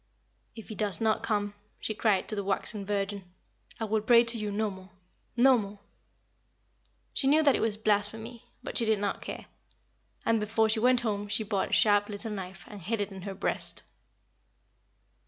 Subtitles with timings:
[0.55, 3.23] "If he does not come," she cried to the waxen Virgin,
[3.79, 4.89] "I will pray to you no more
[5.37, 5.77] no more."
[7.13, 9.45] She knew that it was blasphemy, but she did not care;
[10.25, 13.21] and before she went home she bought a sharp little knife and hid it in
[13.21, 13.83] her breast.